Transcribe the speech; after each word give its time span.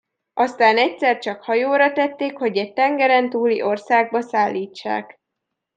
Aztán 0.33 0.77
egyszer 0.77 1.17
csak 1.17 1.41
hajóra 1.41 1.91
tették, 1.91 2.37
hogy 2.37 2.57
egy 2.57 2.73
tengeren 2.73 3.29
túli 3.29 3.61
országba 3.61 4.21
szállítsák. 4.21 5.19